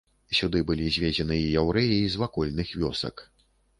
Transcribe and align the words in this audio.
Сюды 0.37 0.61
былі 0.69 0.87
звезены 0.95 1.37
і 1.41 1.53
яўрэі 1.63 1.99
з 2.15 2.23
вакольных 2.23 2.73
вёсак. 2.85 3.15